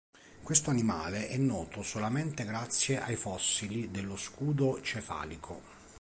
Questo 0.41 0.71
animale 0.71 1.27
è 1.27 1.37
noto 1.37 1.83
solamente 1.83 2.43
grazie 2.43 2.99
ai 2.99 3.15
fossili 3.15 3.91
dello 3.91 4.17
scudo 4.17 4.81
cefalico. 4.81 5.61